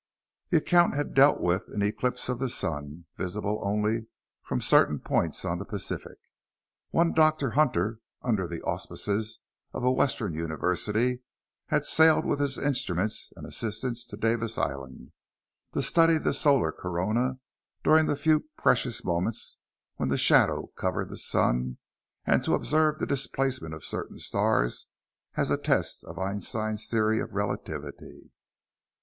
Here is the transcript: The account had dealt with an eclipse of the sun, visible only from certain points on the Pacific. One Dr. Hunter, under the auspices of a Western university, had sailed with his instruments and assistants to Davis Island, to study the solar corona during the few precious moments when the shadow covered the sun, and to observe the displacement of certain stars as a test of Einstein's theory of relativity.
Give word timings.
The 0.49 0.57
account 0.57 0.95
had 0.95 1.13
dealt 1.13 1.41
with 1.41 1.67
an 1.67 1.83
eclipse 1.83 2.27
of 2.27 2.39
the 2.39 2.49
sun, 2.49 3.05
visible 3.17 3.61
only 3.63 4.07
from 4.41 4.59
certain 4.59 4.97
points 4.97 5.45
on 5.45 5.59
the 5.59 5.63
Pacific. 5.63 6.17
One 6.89 7.13
Dr. 7.13 7.51
Hunter, 7.51 7.99
under 8.23 8.47
the 8.47 8.63
auspices 8.63 9.41
of 9.73 9.83
a 9.83 9.91
Western 9.91 10.33
university, 10.33 11.21
had 11.67 11.85
sailed 11.85 12.25
with 12.25 12.39
his 12.39 12.57
instruments 12.57 13.31
and 13.37 13.45
assistants 13.45 14.07
to 14.07 14.17
Davis 14.17 14.57
Island, 14.57 15.11
to 15.73 15.83
study 15.83 16.17
the 16.17 16.33
solar 16.33 16.71
corona 16.71 17.37
during 17.83 18.07
the 18.07 18.15
few 18.15 18.45
precious 18.57 19.03
moments 19.05 19.57
when 19.97 20.09
the 20.09 20.17
shadow 20.17 20.71
covered 20.75 21.09
the 21.09 21.17
sun, 21.19 21.77
and 22.25 22.43
to 22.43 22.55
observe 22.55 22.97
the 22.97 23.05
displacement 23.05 23.75
of 23.75 23.85
certain 23.85 24.17
stars 24.17 24.87
as 25.35 25.51
a 25.51 25.57
test 25.57 26.03
of 26.05 26.17
Einstein's 26.17 26.87
theory 26.87 27.19
of 27.19 27.33
relativity. 27.35 28.31